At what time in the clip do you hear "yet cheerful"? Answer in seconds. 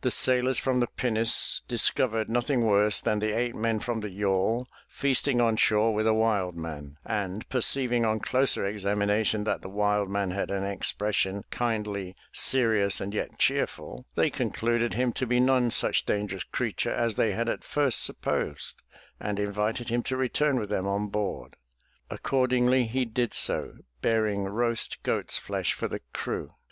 13.14-14.04